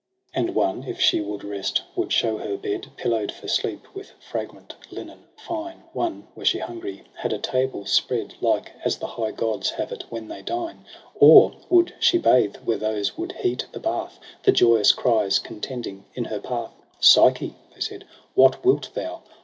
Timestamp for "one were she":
5.93-6.57